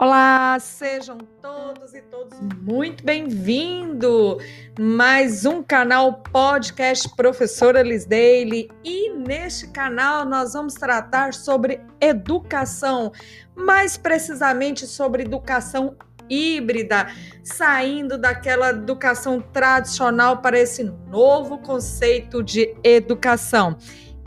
[0.00, 4.42] Olá, sejam todos e todos muito bem-vindos!
[4.76, 13.12] Mais um canal podcast Professora Liz Daily e neste canal nós vamos tratar sobre educação,
[13.54, 15.96] mais precisamente sobre educação
[16.28, 17.06] híbrida,
[17.44, 23.78] saindo daquela educação tradicional para esse novo conceito de educação.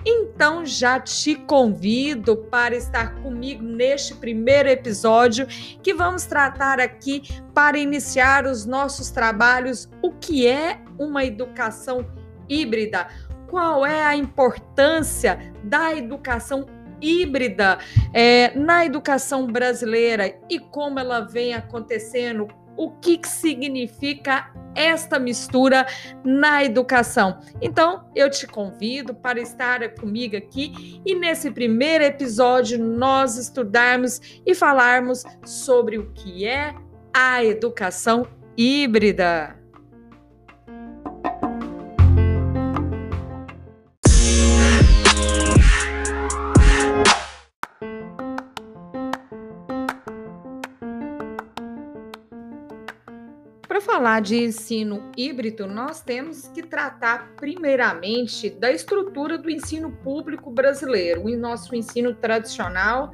[0.06, 5.48] Então já te convido para estar comigo neste primeiro episódio
[5.82, 7.24] que vamos tratar aqui
[7.54, 12.06] para iniciar os nossos trabalhos o que é uma educação
[12.48, 13.08] híbrida,
[13.48, 16.66] qual é a importância da educação
[17.02, 17.80] híbrida
[18.14, 25.88] é, na educação brasileira e como ela vem acontecendo, o que, que significa esta mistura
[26.24, 27.40] na educação.
[27.62, 34.54] Então, eu te convido para estar comigo aqui e nesse primeiro episódio nós estudarmos e
[34.54, 36.76] falarmos sobre o que é
[37.14, 39.65] a educação híbrida.
[54.16, 61.26] Falar de ensino híbrido, nós temos que tratar primeiramente da estrutura do ensino público brasileiro,
[61.26, 63.12] o nosso ensino tradicional,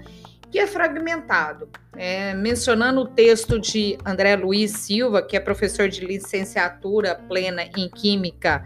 [0.51, 1.69] que é fragmentado.
[1.95, 7.89] É, mencionando o texto de André Luiz Silva, que é professor de licenciatura plena em
[7.89, 8.63] Química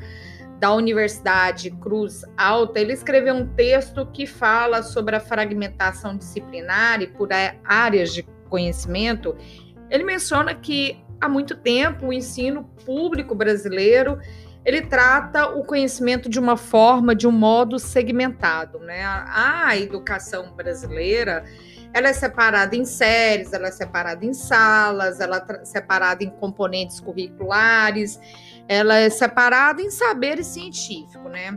[0.60, 7.08] da Universidade Cruz Alta, ele escreveu um texto que fala sobre a fragmentação disciplinar e
[7.08, 7.30] por
[7.64, 9.36] áreas de conhecimento.
[9.90, 14.20] Ele menciona que há muito tempo o ensino público brasileiro
[14.66, 19.06] ele trata o conhecimento de uma forma, de um modo segmentado, né?
[19.06, 21.46] A educação brasileira,
[21.94, 27.00] ela é separada em séries, ela é separada em salas, ela é separada em componentes
[27.00, 28.20] curriculares,
[28.68, 31.56] ela é separada em saberes científicos, né?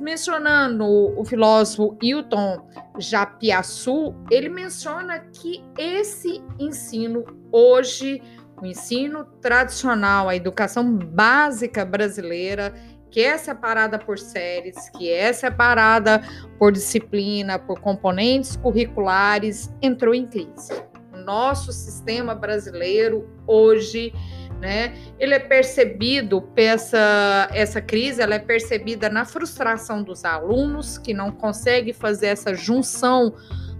[0.00, 2.66] Mencionando o filósofo Hilton
[2.98, 8.22] Japiaçu, ele menciona que esse ensino hoje
[8.62, 12.72] o ensino tradicional, a educação básica brasileira,
[13.10, 16.22] que é separada por séries, que é separada
[16.60, 20.72] por disciplina, por componentes curriculares, entrou em crise.
[21.12, 24.14] O nosso sistema brasileiro hoje,
[24.60, 31.12] né, ele é percebido essa essa crise, ela é percebida na frustração dos alunos que
[31.12, 33.34] não conseguem fazer essa junção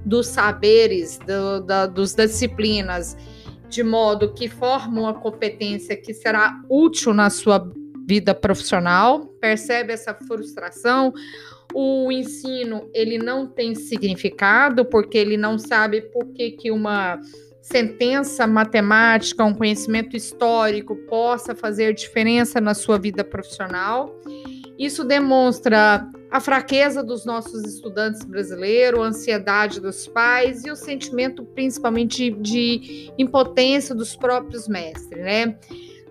[0.05, 3.17] dos saberes, do, da, dos, disciplinas
[3.73, 7.73] de modo que forma uma competência que será útil na sua
[8.07, 11.11] vida profissional, percebe essa frustração.
[11.73, 17.19] O ensino, ele não tem significado, porque ele não sabe por que, que uma
[17.63, 24.15] sentença matemática, um conhecimento histórico possa fazer diferença na sua vida profissional.
[24.79, 31.45] Isso demonstra a fraqueza dos nossos estudantes brasileiros, a ansiedade dos pais e o sentimento
[31.45, 35.59] principalmente de impotência dos próprios mestres, né?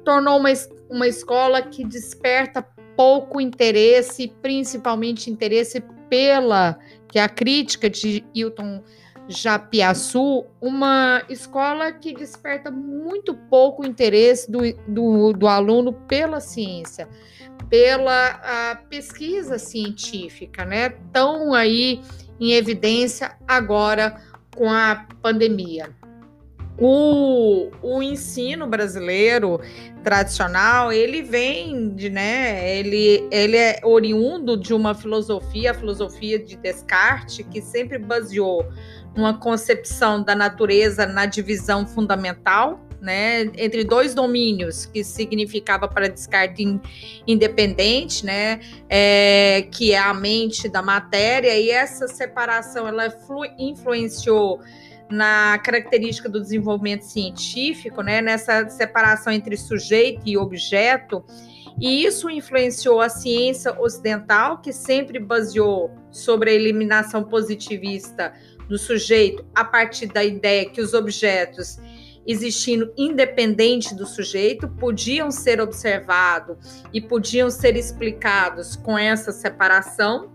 [0.05, 0.49] Tornou uma,
[0.89, 8.83] uma escola que desperta pouco interesse, principalmente interesse pela, que é a crítica de Hilton
[9.28, 17.07] Japiaçu, uma escola que desperta muito pouco interesse do, do, do aluno pela ciência
[17.72, 20.90] pela pesquisa científica, né?
[21.14, 22.02] Tão aí
[22.38, 24.22] em evidência agora
[24.54, 25.90] com a pandemia.
[26.78, 29.62] O, o ensino brasileiro
[30.04, 36.58] tradicional, ele vem de, né, ele, ele é oriundo de uma filosofia, a filosofia de
[36.58, 38.66] Descartes, que sempre baseou
[39.16, 46.79] numa concepção da natureza na divisão fundamental, né, entre dois domínios, que significava para Descartes
[47.28, 53.14] independente, né, é, que é a mente da matéria, e essa separação ela
[53.58, 54.61] influenciou
[55.09, 61.26] na característica do desenvolvimento científico, né, nessa separação entre sujeito e objeto,
[61.79, 68.34] e isso influenciou a ciência ocidental, que sempre baseou sobre a eliminação positivista
[68.70, 71.79] do sujeito a partir da ideia que os objetos
[72.26, 80.32] existindo independente do sujeito, podiam ser observados e podiam ser explicados com essa separação.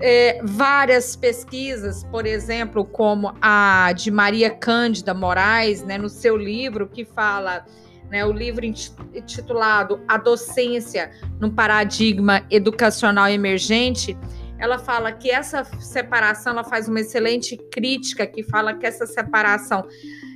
[0.00, 6.88] É, várias pesquisas, por exemplo, como a de Maria Cândida Moraes, né, no seu livro,
[6.88, 7.64] que fala,
[8.10, 11.10] né, o livro intitulado A Docência
[11.40, 14.16] no Paradigma Educacional Emergente,
[14.58, 19.86] ela fala que essa separação, ela faz uma excelente crítica que fala que essa separação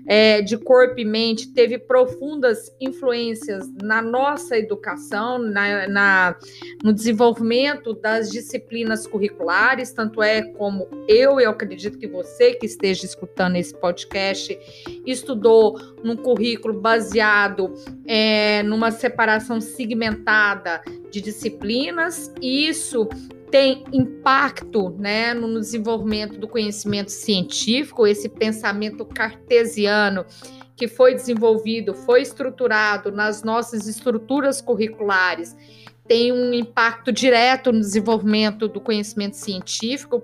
[0.08, 6.36] é, de corpo e mente teve profundas influências na nossa educação, na, na,
[6.82, 13.04] no desenvolvimento das disciplinas curriculares, tanto é como eu, eu acredito que você que esteja
[13.04, 14.58] escutando esse podcast
[15.10, 17.72] estudou num currículo baseado
[18.06, 23.08] é, numa separação segmentada de disciplinas, isso
[23.50, 30.24] tem impacto né, no desenvolvimento do conhecimento científico, esse pensamento cartesiano
[30.76, 35.56] que foi desenvolvido, foi estruturado nas nossas estruturas curriculares
[36.08, 40.22] tem um impacto direto no desenvolvimento do conhecimento científico,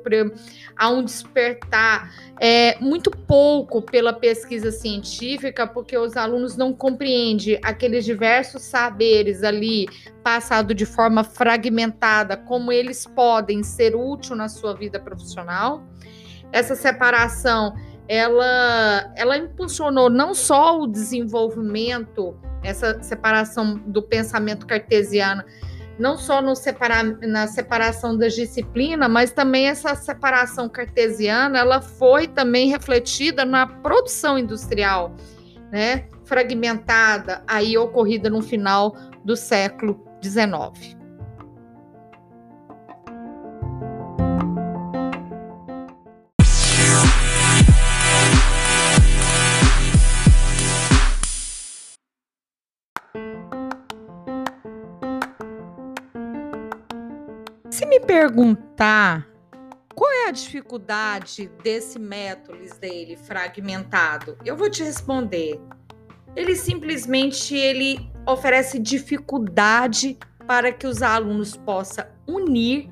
[0.75, 2.11] há um despertar
[2.41, 9.87] é, muito pouco pela pesquisa científica, porque os alunos não compreendem aqueles diversos saberes ali
[10.23, 15.85] passado de forma fragmentada, como eles podem ser úteis na sua vida profissional.
[16.51, 17.75] Essa separação,
[18.09, 25.45] ela, ela impulsionou não só o desenvolvimento, essa separação do pensamento cartesiano,
[25.99, 26.55] não só no
[27.23, 34.39] na separação das disciplinas, mas também essa separação cartesiana, ela foi também refletida na produção
[34.39, 35.15] industrial,
[35.71, 41.04] né, fragmentada, aí ocorrida no final do século XIX.
[57.75, 59.29] Se me perguntar
[59.97, 65.61] qual é a dificuldade desse método dele fragmentado, eu vou te responder.
[66.37, 70.17] Ele simplesmente ele oferece dificuldade
[70.47, 72.89] para que os alunos possam unir,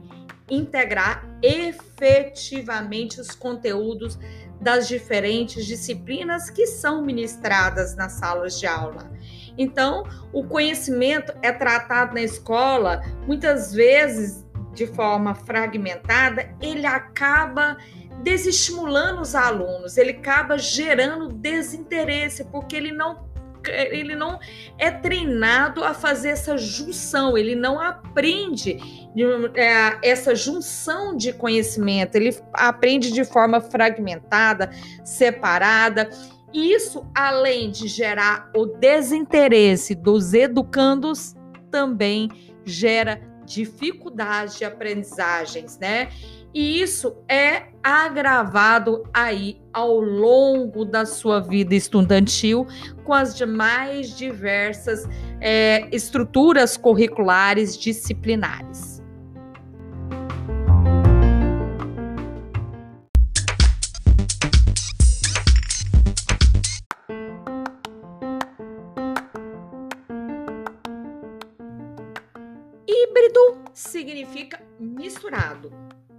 [0.51, 4.19] integrar efetivamente os conteúdos
[4.61, 9.13] das diferentes disciplinas que são ministradas nas salas de aula.
[9.57, 10.03] Então,
[10.33, 14.42] o conhecimento é tratado na escola muitas vezes
[14.73, 17.77] de forma fragmentada, ele acaba
[18.23, 23.31] desestimulando os alunos, ele acaba gerando desinteresse, porque ele não
[23.71, 24.41] ele não
[24.77, 28.77] é treinado a fazer essa junção, ele não aprende
[29.55, 34.69] é, essa junção de conhecimento, ele aprende de forma fragmentada,
[35.05, 36.11] separada.
[36.53, 41.37] Isso, além de gerar o desinteresse dos educandos,
[41.71, 42.29] também
[42.65, 46.09] gera dificuldades de aprendizagens, né?
[46.55, 52.67] E isso é agravado aí ao longo da sua vida estudantil
[53.05, 55.09] com as demais diversas
[55.41, 58.92] é, estruturas curriculares disciplinares.
[73.73, 75.73] Significa misturado.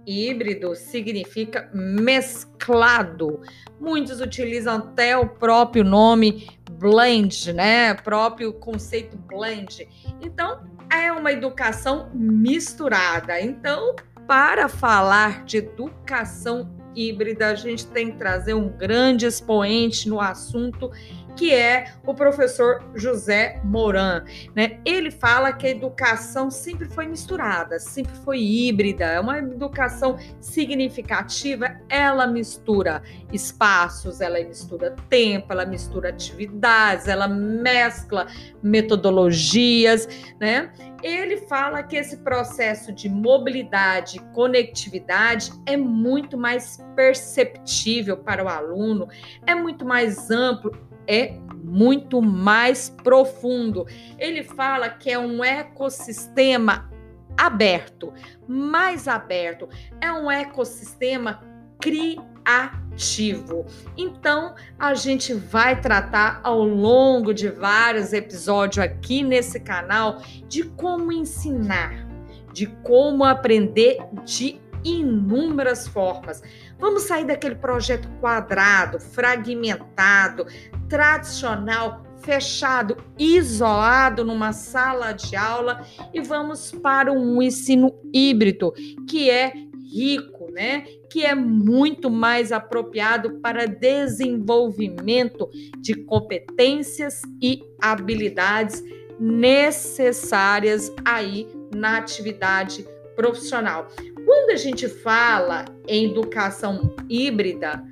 [0.06, 3.40] Híbrido significa mesclado.
[3.80, 7.94] Muitos utilizam até o próprio nome blend, né?
[7.94, 9.88] Próprio conceito blend.
[10.20, 10.62] Então,
[10.92, 13.40] é uma educação misturada.
[13.40, 13.96] Então,
[14.26, 20.90] para falar de educação híbrida, a gente tem que trazer um grande expoente no assunto
[21.36, 24.24] que é o professor José Moran.
[24.54, 24.78] Né?
[24.84, 31.76] Ele fala que a educação sempre foi misturada, sempre foi híbrida, é uma educação significativa,
[31.88, 38.26] ela mistura espaços, ela mistura tempo, ela mistura atividades, ela mescla
[38.62, 40.08] metodologias,
[40.40, 40.72] né?
[41.02, 49.06] Ele fala que esse processo de mobilidade, conectividade é muito mais perceptível para o aluno,
[49.46, 50.72] é muito mais amplo
[51.06, 53.86] é muito mais profundo.
[54.18, 56.90] Ele fala que é um ecossistema
[57.36, 58.12] aberto,
[58.46, 59.68] mais aberto,
[60.00, 61.40] é um ecossistema
[61.80, 63.66] criativo.
[63.96, 71.10] Então, a gente vai tratar ao longo de vários episódios aqui nesse canal de como
[71.10, 72.06] ensinar,
[72.52, 76.42] de como aprender de inúmeras formas.
[76.78, 80.46] Vamos sair daquele projeto quadrado, fragmentado,
[80.88, 88.72] tradicional, fechado, isolado numa sala de aula e vamos para um ensino híbrido,
[89.08, 89.52] que é
[89.92, 90.84] rico, né?
[91.10, 98.82] Que é muito mais apropriado para desenvolvimento de competências e habilidades
[99.20, 103.86] necessárias aí na atividade profissional.
[104.24, 107.84] Quando a gente fala em educação híbrida,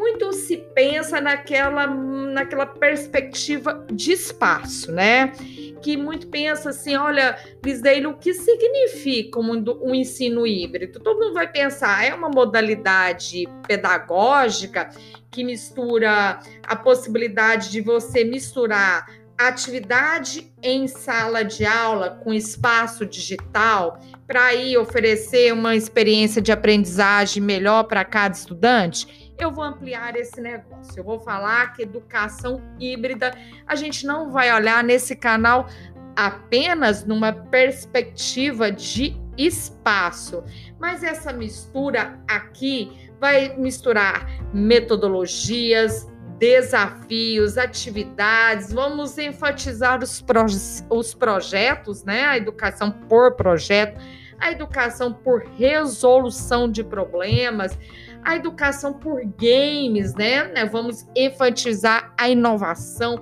[0.00, 5.32] muito se pensa naquela, naquela perspectiva de espaço, né?
[5.82, 11.00] Que muito pensa assim, olha, Lisdeiro, o que significa um, um ensino híbrido?
[11.00, 14.90] Todo mundo vai pensar, é uma modalidade pedagógica
[15.30, 19.06] que mistura a possibilidade de você misturar
[19.48, 27.84] atividade em sala de aula com espaço digital para oferecer uma experiência de aprendizagem melhor
[27.84, 29.32] para cada estudante?
[29.38, 30.98] Eu vou ampliar esse negócio.
[30.98, 33.32] Eu vou falar que educação híbrida,
[33.66, 35.66] a gente não vai olhar nesse canal
[36.14, 40.44] apenas numa perspectiva de espaço,
[40.78, 46.09] mas essa mistura aqui vai misturar metodologias,
[46.40, 50.56] desafios, atividades, vamos enfatizar os, proje
[50.88, 52.24] os projetos, né?
[52.24, 54.00] A educação por projeto,
[54.38, 57.78] a educação por resolução de problemas,
[58.24, 60.44] a educação por games, né?
[60.44, 60.64] né?
[60.64, 63.20] Vamos enfatizar a inovação,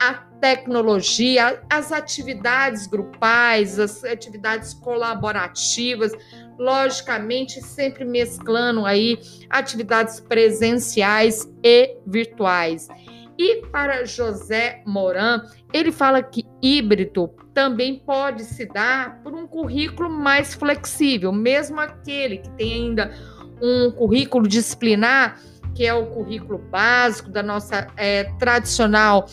[0.00, 6.12] a tecnologia, as atividades grupais, as atividades colaborativas,
[6.58, 12.88] logicamente sempre mesclando aí atividades presenciais e virtuais.
[13.36, 20.08] E para José Moran, ele fala que híbrido também pode se dar por um currículo
[20.08, 23.12] mais flexível, mesmo aquele que tem ainda
[23.60, 25.40] um currículo disciplinar,
[25.74, 29.26] que é o currículo básico da nossa é, tradicional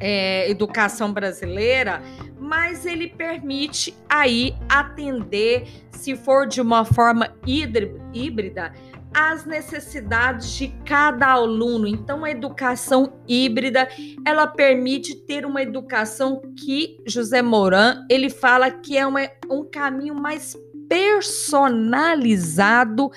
[0.00, 2.02] é, educação brasileira,
[2.38, 8.72] mas ele permite aí atender, se for de uma forma híbrida,
[9.14, 11.86] as necessidades de cada aluno.
[11.86, 13.88] Então, a educação híbrida,
[14.26, 20.56] ela permite ter uma educação que José Moran, ele fala que é um caminho mais
[20.88, 23.10] personalizado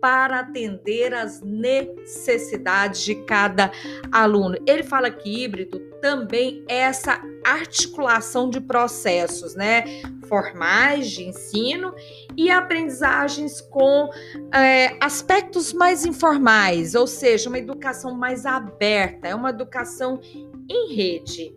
[0.00, 3.70] para atender às necessidades de cada
[4.10, 4.56] aluno.
[4.66, 9.84] Ele fala que híbrido também é essa articulação de processos, né?
[10.26, 11.94] Formais de ensino
[12.36, 14.10] e aprendizagens com
[14.54, 20.20] é, aspectos mais informais, ou seja, uma educação mais aberta, é uma educação
[20.68, 21.54] em rede.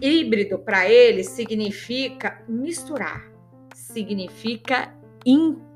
[0.00, 3.30] Híbrido para ele significa misturar,
[3.74, 4.94] significa
[5.24, 5.71] integrar.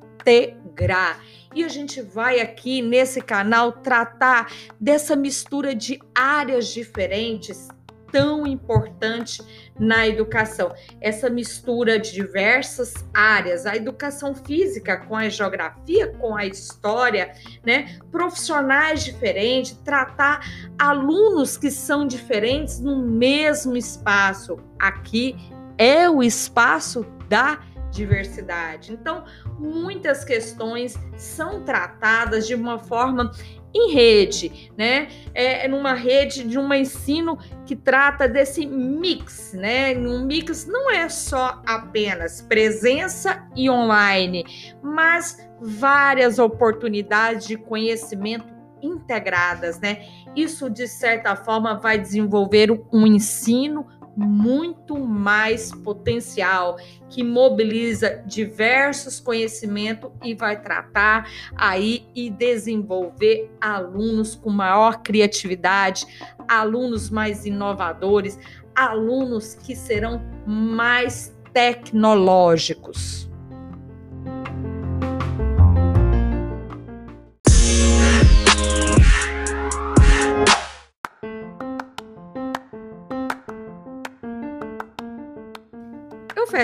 [1.54, 7.68] E a gente vai aqui nesse canal tratar dessa mistura de áreas diferentes
[8.10, 9.42] tão importante
[9.78, 10.74] na educação.
[11.00, 17.32] Essa mistura de diversas áreas, a educação física com a geografia, com a história,
[17.64, 17.98] né?
[18.10, 20.40] Profissionais diferentes, tratar
[20.78, 24.58] alunos que são diferentes no mesmo espaço.
[24.78, 25.36] Aqui
[25.78, 27.60] é o espaço da
[27.96, 28.92] diversidade.
[28.92, 29.24] Então,
[29.58, 33.32] muitas questões são tratadas de uma forma
[33.74, 35.08] em rede, né?
[35.34, 39.96] É, é numa rede de um ensino que trata desse mix, né?
[39.96, 44.44] Um mix não é só apenas presença e online,
[44.82, 50.06] mas várias oportunidades de conhecimento integradas, né?
[50.34, 53.86] Isso de certa forma vai desenvolver um ensino
[54.16, 56.76] muito mais potencial,
[57.10, 66.06] que mobiliza diversos conhecimentos e vai tratar aí e desenvolver alunos com maior criatividade,
[66.48, 68.38] alunos mais inovadores,
[68.74, 73.30] alunos que serão mais tecnológicos.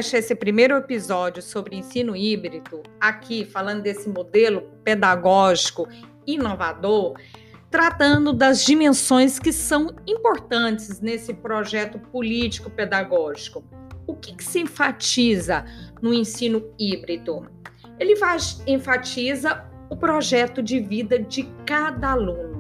[0.02, 5.88] Fecha esse primeiro episódio sobre ensino híbrido, aqui falando desse modelo pedagógico
[6.26, 7.14] inovador,
[7.70, 13.62] tratando das dimensões que são importantes nesse projeto político pedagógico.
[14.04, 15.64] O que, que se enfatiza
[16.02, 17.48] no ensino híbrido?
[18.00, 18.14] Ele
[18.66, 22.51] enfatiza o projeto de vida de cada aluno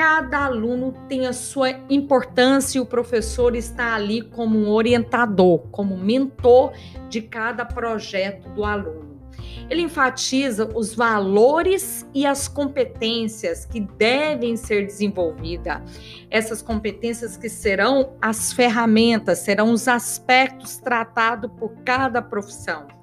[0.00, 5.94] cada aluno tem a sua importância e o professor está ali como um orientador, como
[5.94, 6.72] mentor
[7.10, 9.20] de cada projeto do aluno.
[9.68, 15.82] Ele enfatiza os valores e as competências que devem ser desenvolvidas.
[16.30, 22.99] Essas competências que serão as ferramentas, serão os aspectos tratados por cada profissão.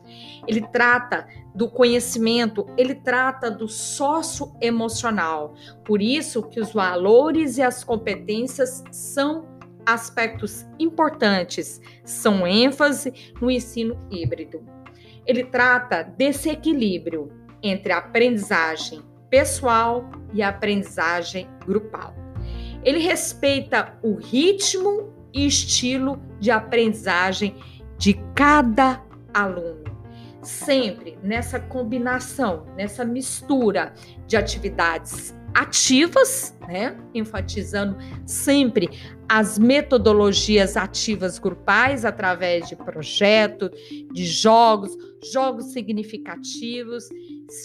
[0.47, 5.55] Ele trata do conhecimento, ele trata do socioemocional.
[5.83, 9.45] Por isso que os valores e as competências são
[9.85, 14.61] aspectos importantes, são ênfase no ensino híbrido.
[15.25, 17.29] ele trata desse equilíbrio
[17.61, 22.15] entre a aprendizagem pessoal e a aprendizagem grupal.
[22.83, 27.55] Ele respeita o ritmo e estilo de aprendizagem
[27.97, 29.03] de cada
[29.33, 29.83] aluno.
[30.47, 33.93] Sempre nessa combinação, nessa mistura
[34.25, 36.95] de atividades ativas, né?
[37.13, 38.89] enfatizando sempre
[39.27, 43.71] as metodologias ativas grupais através de projetos,
[44.13, 44.95] de jogos,
[45.33, 47.09] jogos significativos,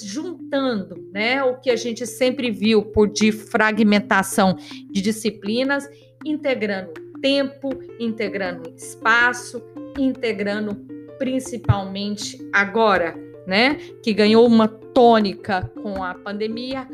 [0.02, 4.56] juntando, né, o que a gente sempre viu por de fragmentação
[4.90, 5.88] de disciplinas,
[6.24, 7.70] integrando tempo,
[8.00, 9.62] integrando espaço,
[9.96, 10.91] integrando
[11.22, 13.14] principalmente agora,
[13.46, 16.84] né, que ganhou uma tônica com a pandemia,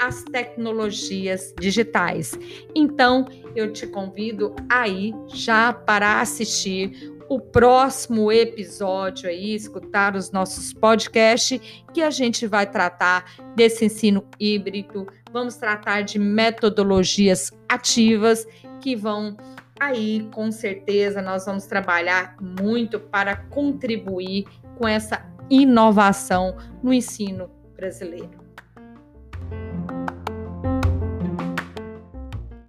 [0.00, 2.32] as tecnologias digitais.
[2.74, 10.72] Então, eu te convido aí já para assistir o próximo episódio aí, escutar os nossos
[10.72, 11.60] podcasts,
[11.92, 18.46] que a gente vai tratar desse ensino híbrido, vamos tratar de metodologias ativas
[18.80, 19.36] que vão
[19.84, 24.44] aí, com certeza, nós vamos trabalhar muito para contribuir
[24.78, 28.43] com essa inovação no ensino brasileiro.